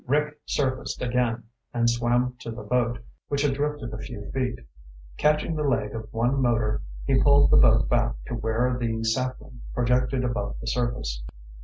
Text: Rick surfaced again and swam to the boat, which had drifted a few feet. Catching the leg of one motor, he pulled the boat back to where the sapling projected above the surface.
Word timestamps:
Rick 0.07 0.39
surfaced 0.47 0.99
again 1.03 1.43
and 1.75 1.87
swam 1.87 2.35
to 2.39 2.49
the 2.49 2.63
boat, 2.63 2.97
which 3.27 3.43
had 3.43 3.53
drifted 3.53 3.93
a 3.93 3.99
few 3.99 4.31
feet. 4.31 4.57
Catching 5.17 5.55
the 5.55 5.61
leg 5.61 5.93
of 5.93 6.07
one 6.11 6.41
motor, 6.41 6.81
he 7.05 7.21
pulled 7.21 7.51
the 7.51 7.57
boat 7.57 7.87
back 7.87 8.15
to 8.25 8.33
where 8.33 8.75
the 8.79 9.03
sapling 9.03 9.61
projected 9.75 10.23
above 10.23 10.55
the 10.59 10.65
surface. 10.65 11.21